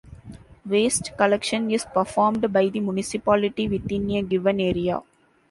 Waste 0.65 1.15
collection 1.15 1.69
is 1.69 1.85
performed 1.85 2.51
by 2.51 2.69
the 2.69 2.79
municipality 2.79 3.67
within 3.67 4.09
a 4.15 4.23
given 4.23 4.59
area. 4.59 4.99